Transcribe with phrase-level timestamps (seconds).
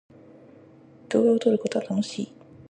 [1.09, 2.33] 動画を撮ることは楽しい。